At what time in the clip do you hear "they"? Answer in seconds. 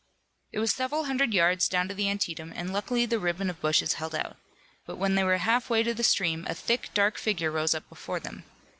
5.13-5.23